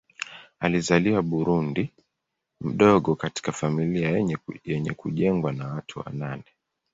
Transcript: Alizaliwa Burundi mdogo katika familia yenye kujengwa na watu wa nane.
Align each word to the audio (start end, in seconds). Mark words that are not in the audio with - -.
Alizaliwa 0.59 1.21
Burundi 1.23 1.89
mdogo 2.61 3.15
katika 3.15 3.51
familia 3.51 4.09
yenye 4.63 4.93
kujengwa 4.93 5.51
na 5.51 5.67
watu 5.67 5.99
wa 5.99 6.09
nane. 6.11 6.43